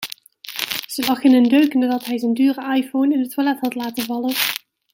[0.87, 4.03] Ze lag in een deuk nadat hij zijn dure iPhone in het toilet had laten
[4.03, 4.33] vallen.